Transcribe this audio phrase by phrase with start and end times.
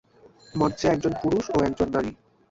[0.55, 2.11] মঞ্চে একজন পুরুষ ও একজন নারী।